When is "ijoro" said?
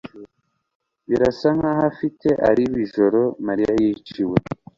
2.85-3.19